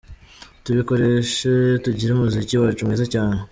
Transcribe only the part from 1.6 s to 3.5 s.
tugire umuziki wacu mwiza cyane.